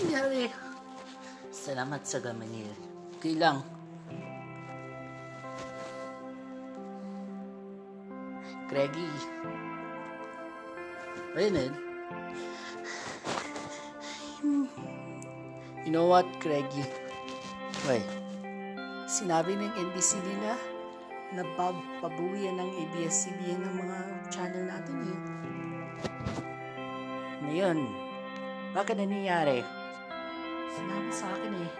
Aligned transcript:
nangyari? 0.00 0.48
Salamat 1.52 2.00
sa 2.08 2.24
gamanil. 2.24 2.72
Okay 3.20 3.36
lang. 3.36 3.60
Greggy. 8.70 9.10
Ayun 11.36 11.74
You 15.84 15.90
know 15.92 16.06
what, 16.06 16.24
Greggy? 16.40 16.86
Wait. 17.84 18.06
Sinabi 19.10 19.58
ng 19.58 19.74
NBC 19.74 20.22
nila 20.22 20.54
na 21.34 21.42
pabuwian 21.98 22.56
ng 22.62 22.70
ABS-CBN 22.86 23.58
ng 23.58 23.74
mga 23.74 23.98
channel 24.30 24.64
natin 24.70 24.96
eh. 25.02 25.20
Ngayon, 27.50 27.78
bakit 28.70 29.02
nangyayari? 29.02 29.79
Sinabi 30.70 31.10
sa 31.10 31.26
akin 31.34 31.54
eh. 31.58 31.72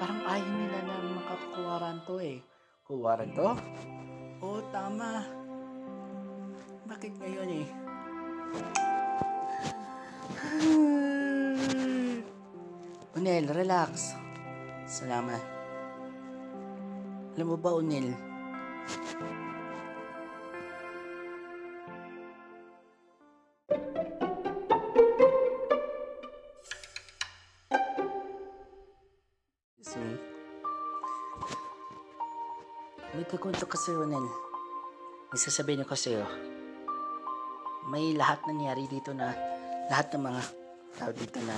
Parang 0.00 0.20
ayaw 0.24 0.52
nila 0.52 0.78
na 0.84 0.94
makakuwaran 1.16 1.98
to 2.04 2.20
eh. 2.20 2.44
Kuwaran 2.84 3.32
to? 3.32 3.56
Oo, 4.40 4.60
tama. 4.72 5.24
Bakit 6.88 7.12
ngayon 7.20 7.50
eh? 7.64 7.68
Unel, 13.20 13.44
relax. 13.52 14.16
Salamat. 14.88 15.44
Alam 17.36 17.46
mo 17.52 17.56
ba, 17.60 17.76
Unel? 17.76 18.29
May 33.20 33.28
kakunto 33.28 33.68
ka 33.68 33.76
sa'yo, 33.76 34.08
Unel. 34.08 34.32
May 35.28 35.36
sasabihin 35.36 35.84
ako 35.84 35.92
sa'yo. 35.92 36.24
May 37.92 38.16
lahat 38.16 38.40
nangyari 38.48 38.88
dito 38.88 39.12
na 39.12 39.36
lahat 39.92 40.16
ng 40.16 40.24
mga 40.24 40.40
tao 40.96 41.12
dito 41.12 41.36
na 41.44 41.52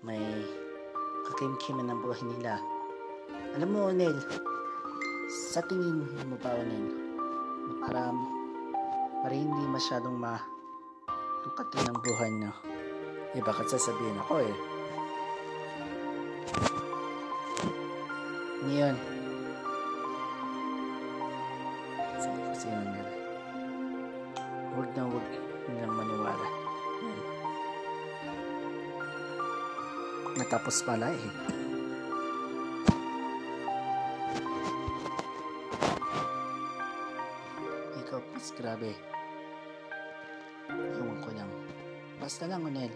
may 0.00 0.24
kakimkiman 1.28 1.92
ng 1.92 2.00
buhay 2.00 2.24
nila. 2.24 2.56
Alam 3.52 3.68
mo, 3.68 3.92
Nel, 3.92 4.16
sa 5.52 5.60
tingin 5.68 6.08
mo 6.08 6.40
ba, 6.40 6.56
Nel, 6.56 6.88
na 7.68 7.72
para, 7.84 8.02
para 9.28 9.34
hindi 9.36 9.60
masyadong 9.68 10.16
matukatin 10.16 11.84
ng 11.84 11.98
buhay 12.00 12.32
na 12.32 12.48
eh, 13.36 13.44
bakit 13.44 13.68
sasabihin 13.68 14.24
ako 14.24 14.40
eh. 14.40 14.56
Ngayon, 18.64 19.13
ko 22.64 22.72
sa'yo, 22.72 22.80
Nel, 22.80 23.08
huwag 24.72 24.88
na 24.96 25.02
huwag 25.04 25.26
nilang 25.68 25.94
maniwala. 26.00 26.48
Yan. 27.04 27.20
Natapos 30.40 30.80
pala 30.88 31.12
eh. 31.12 31.24
Ikaw, 38.00 38.20
mas 38.32 38.48
grabe. 38.56 38.96
Ewan 40.72 41.20
ko 41.20 41.30
lang. 41.36 41.52
Basta 42.16 42.48
lang, 42.48 42.64
Onel. 42.64 42.92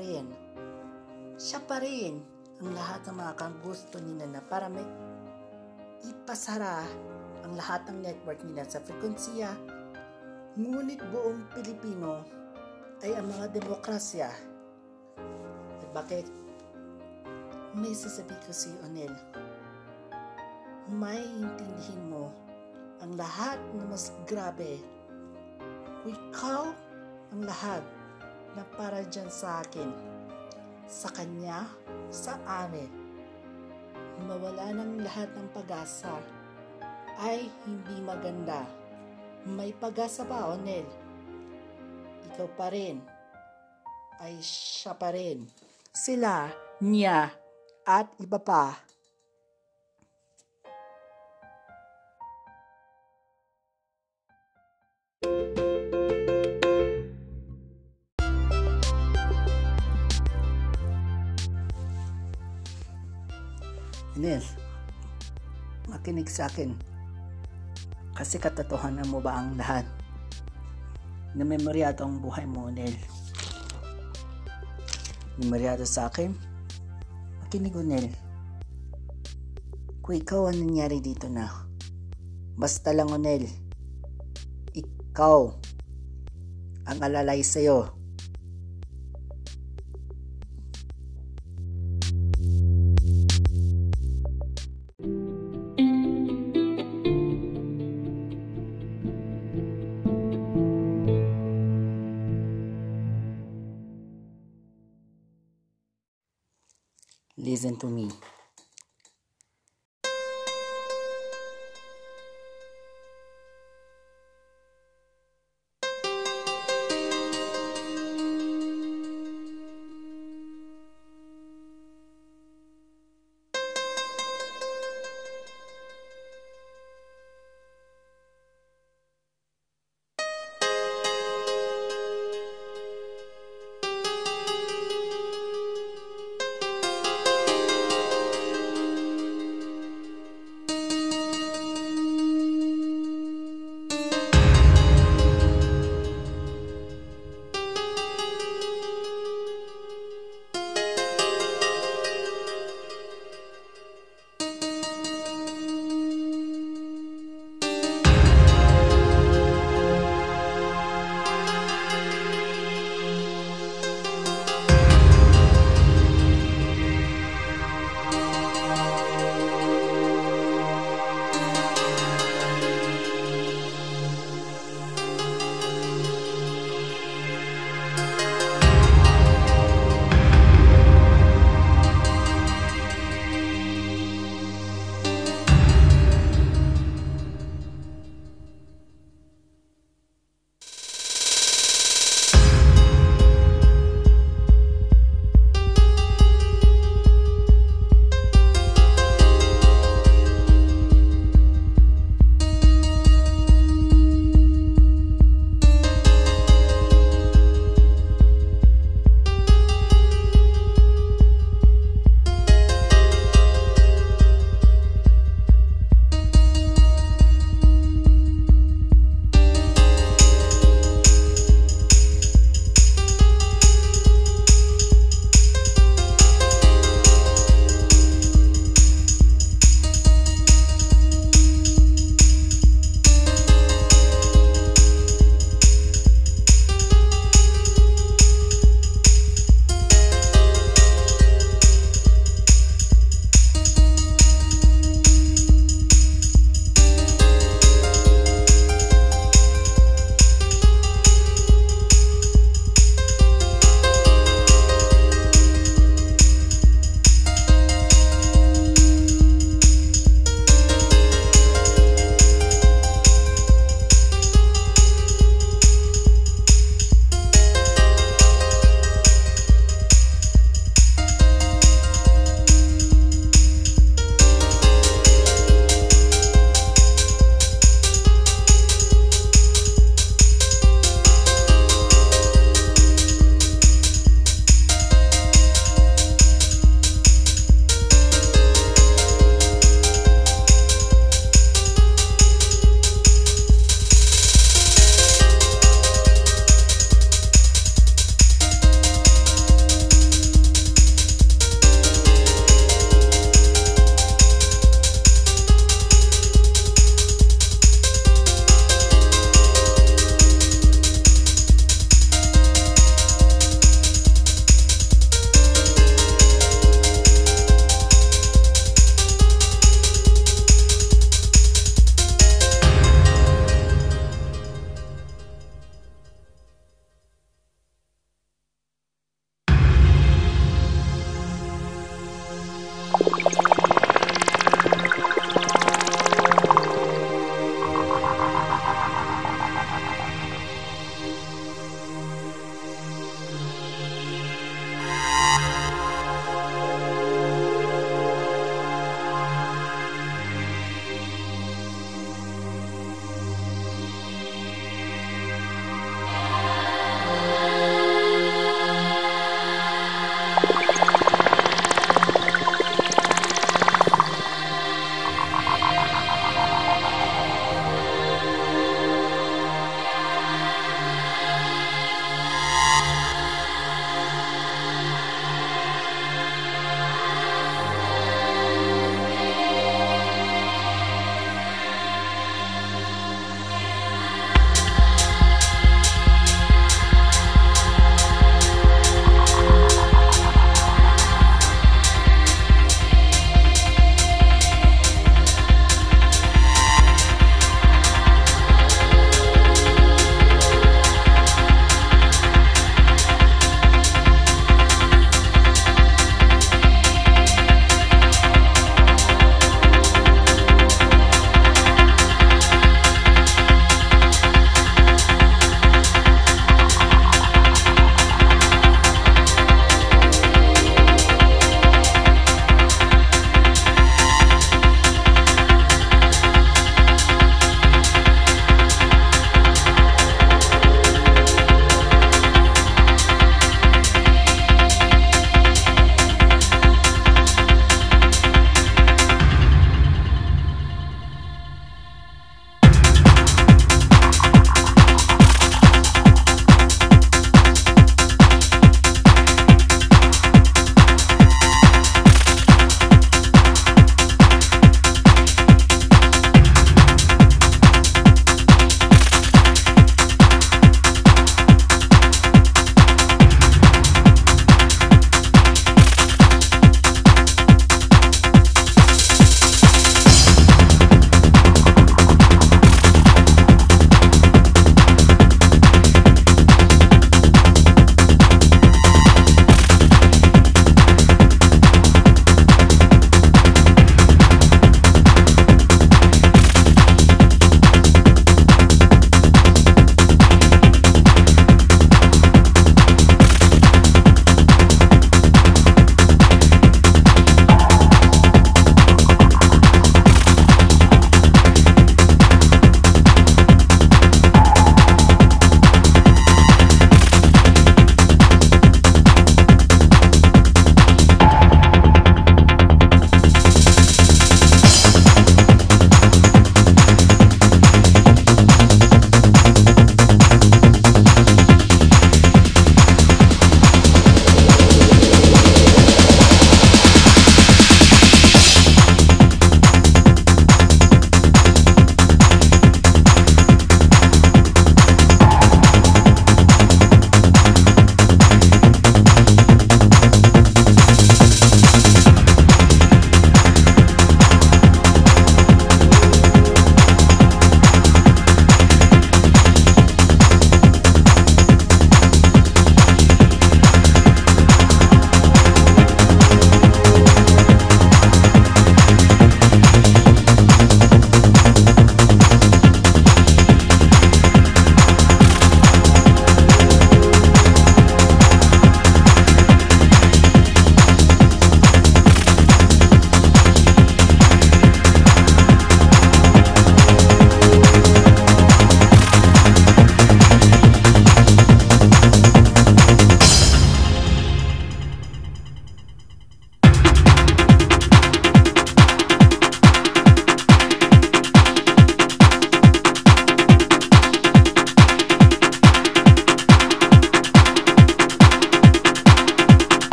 Rin. 0.00 0.24
Siya 1.36 1.60
pa 1.60 1.76
rin 1.76 2.24
ang 2.60 2.72
lahat 2.72 3.04
ng 3.08 3.16
mga 3.20 3.32
kang 3.36 3.56
gusto 3.60 4.00
nila 4.00 4.24
na 4.28 4.40
para 4.40 4.72
may 4.72 4.84
ipasara 6.04 6.84
ang 7.44 7.52
lahat 7.56 7.84
ng 7.88 8.04
network 8.04 8.40
nila 8.44 8.64
sa 8.64 8.80
frekansiya. 8.80 9.52
Ngunit 10.56 11.00
buong 11.12 11.48
Pilipino 11.52 12.24
ay 13.00 13.16
ang 13.16 13.28
mga 13.28 13.52
demokrasya. 13.56 14.28
At 15.80 15.88
bakit? 15.96 16.28
May 17.72 17.94
sasabi 17.96 18.34
ko 18.44 18.50
si 18.52 18.68
Onel. 18.84 19.12
May 20.90 21.22
intindihin 21.22 22.10
mo 22.10 22.28
ang 23.00 23.16
lahat 23.16 23.56
na 23.78 23.88
mas 23.88 24.12
grabe. 24.26 24.82
Ikaw 26.04 26.62
ang 27.32 27.42
lahat 27.46 27.84
na 28.54 28.62
para 28.76 29.02
dyan 29.06 29.30
sa 29.30 29.62
akin, 29.62 29.90
sa 30.90 31.08
kanya, 31.14 31.70
sa 32.10 32.34
amin. 32.46 32.90
Mawala 34.26 34.74
ng 34.74 35.00
lahat 35.00 35.30
ng 35.32 35.48
pag-asa 35.54 36.18
ay 37.20 37.48
hindi 37.64 37.96
maganda. 38.02 38.66
May 39.48 39.72
pag-asa 39.72 40.26
pa, 40.28 40.52
Onel. 40.52 40.84
Ikaw 42.32 42.48
pa 42.58 42.68
rin. 42.68 43.00
Ay 44.20 44.36
siya 44.44 44.92
pa 44.92 45.14
rin. 45.14 45.48
Sila, 45.90 46.52
niya, 46.84 47.32
at 47.88 48.12
iba 48.20 48.36
pa. 48.36 48.89
Nel, 64.30 64.46
makinig 65.90 66.30
sa 66.30 66.46
akin. 66.46 66.70
Kasi 68.14 68.38
katotohanan 68.38 69.10
mo 69.10 69.18
ba 69.18 69.42
ang 69.42 69.58
lahat? 69.58 69.82
Na 71.34 71.42
memoryado 71.42 72.06
ang 72.06 72.22
buhay 72.22 72.46
mo, 72.46 72.70
Nel. 72.70 72.94
Memoryado 75.34 75.82
sa 75.82 76.06
akin? 76.06 76.30
Makinig 77.42 77.74
Nel. 77.74 78.06
Kung 79.98 80.14
ikaw 80.14 80.46
ang 80.46 80.62
nangyari 80.62 81.02
dito 81.02 81.26
na, 81.26 81.50
basta 82.54 82.94
lang, 82.94 83.10
Nel, 83.18 83.50
ikaw 84.78 85.50
ang 86.86 86.98
alalay 87.02 87.42
sa'yo. 87.42 87.98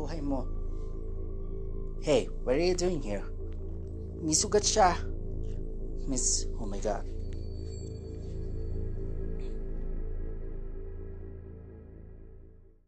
Buhay 0.00 0.24
mo. 0.24 0.48
Hey, 2.00 2.32
what 2.48 2.56
are 2.56 2.64
you 2.64 2.72
doing 2.72 3.04
here? 3.04 3.20
May 4.24 4.32
siya. 4.64 4.96
Miss, 6.08 6.48
oh 6.56 6.64
my 6.64 6.80
god. 6.80 7.04